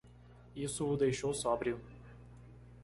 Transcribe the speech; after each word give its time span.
Isso 0.55 0.83
o 0.87 0.97
deixou 0.97 1.31
sóbrio. 1.31 1.79